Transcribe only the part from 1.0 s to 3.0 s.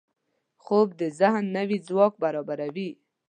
ذهن نوي ځواک برابروي